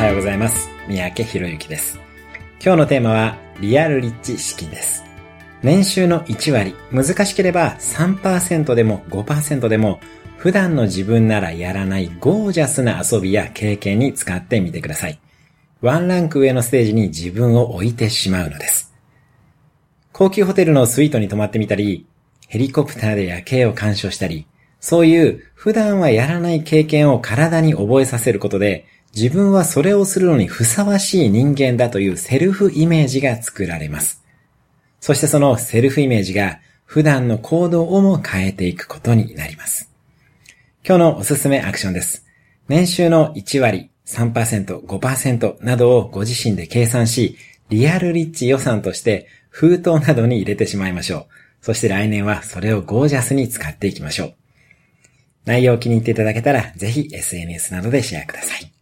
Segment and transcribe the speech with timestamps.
[0.00, 0.70] はようございます。
[0.88, 2.00] 三宅博之です。
[2.64, 5.04] 今日のテーマは、リアルリッチ資金です。
[5.62, 10.00] 年収の1割、難しければ3%でも5%でも、
[10.38, 15.20] 普段の自分ならやらないゴージャスな遊びや経験に使ってみてください。
[15.82, 18.94] ワンランク上のステージに自分を置いてしまうのです。
[20.12, 22.06] 高級ホテルのスイートに泊まってみたり、
[22.48, 24.46] ヘリコプターで夜景を鑑賞したり、
[24.80, 34.24] そういう普段はやらない経験を体に覚えさせることで、自分はそれをするのにふさわしい人間だというセルフイメージが作られます。
[35.00, 39.90] そしてそのセルフイメージが普段の行動をも変えていくことになります。
[40.86, 42.26] 今日のおすすめアクションです。
[42.68, 47.36] 年収の1割、3%、5%などをご自身で計算し、
[47.68, 51.26] リアルリッチ予算として封筒などに入れてしまいましょう。
[51.62, 54.34] そして来年はそれをゴージャスに使っていきましょう。
[55.44, 58.70] 内容を気に入っていただけたら、ぜひ SNS などでシェアください。